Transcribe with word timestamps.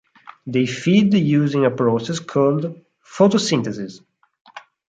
They 0.47 0.65
feed 0.65 1.13
using 1.13 1.63
a 1.63 1.69
process 1.69 2.17
called 2.19 2.81
photosynthesis. 3.05 4.01